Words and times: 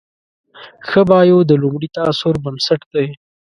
ښه 0.89 1.01
بایو 1.09 1.39
د 1.49 1.51
لومړي 1.63 1.87
تاثر 1.97 2.33
بنسټ 2.43 2.81
دی. 2.93 3.07